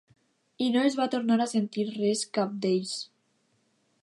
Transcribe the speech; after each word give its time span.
I 0.67 0.69
no 0.75 0.85
es 0.89 0.97
va 1.01 1.07
tornar 1.15 1.37
a 1.45 1.47
sentir 1.53 1.87
res 1.91 2.25
de 2.27 2.33
cap 2.39 2.57
d'ells. 2.65 2.97